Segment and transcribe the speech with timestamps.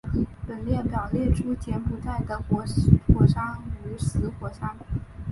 [0.47, 2.65] 本列表列出柬埔寨的活
[3.13, 4.75] 火山与死火山。